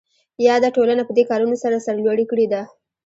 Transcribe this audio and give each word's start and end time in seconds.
یاده 0.47 0.69
ټولنه 0.75 1.03
پدې 1.09 1.23
کارونو 1.29 1.55
سره 1.63 1.83
سرلوړې 1.85 2.25
کړې 2.31 2.45
ده. 2.53 2.61